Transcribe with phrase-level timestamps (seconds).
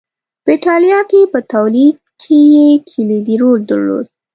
[0.43, 4.05] په اېټالیا کې په تولید کې یې کلیدي رول درلود